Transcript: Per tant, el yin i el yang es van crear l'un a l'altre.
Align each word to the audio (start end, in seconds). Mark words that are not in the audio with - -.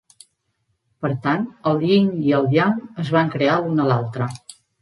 Per 1.05 1.11
tant, 1.25 1.43
el 1.73 1.85
yin 1.89 2.09
i 2.31 2.35
el 2.39 2.49
yang 2.57 2.81
es 3.05 3.15
van 3.19 3.33
crear 3.37 3.63
l'un 3.67 3.85
a 3.85 3.87
l'altre. 3.93 4.35